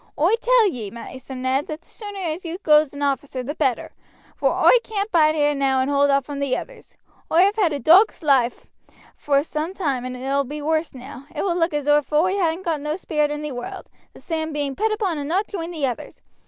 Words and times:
Oi 0.17 0.33
tell 0.41 0.65
ye, 0.67 0.89
Maister 0.89 1.35
Ned, 1.35 1.67
that 1.67 1.81
the 1.83 1.87
sooner 1.87 2.21
as 2.21 2.43
you 2.43 2.57
goes 2.63 2.87
as 2.87 2.93
an 2.95 3.03
officer 3.03 3.43
the 3.43 3.53
better, 3.53 3.91
vor 4.39 4.65
oi 4.65 4.71
caan't 4.83 5.11
bide 5.11 5.35
here 5.35 5.53
now 5.53 5.79
and 5.79 5.91
hold 5.91 6.09
off 6.09 6.25
from 6.25 6.39
the 6.39 6.57
others, 6.57 6.97
Oi 7.31 7.41
have 7.41 7.55
had 7.55 7.71
a 7.71 7.77
dog's 7.77 8.21
loife 8.23 8.65
for 9.15 9.43
some 9.43 9.75
time, 9.75 10.03
and 10.03 10.17
it 10.17 10.25
ull 10.27 10.43
be 10.43 10.59
worse 10.59 10.95
now. 10.95 11.25
It 11.35 11.43
would 11.43 11.57
look 11.57 11.75
as 11.75 11.85
if 11.85 12.11
oi 12.11 12.35
hadn't 12.35 12.81
no 12.81 12.95
spirit 12.95 13.29
in 13.29 13.43
the 13.43 13.51
world, 13.51 13.89
to 14.15 14.19
stand 14.21 14.55
being 14.55 14.75
put 14.75 14.91
upon 14.91 15.19
and 15.19 15.29
not 15.29 15.45
join 15.45 15.69
the 15.69 15.85
others. 15.85 16.19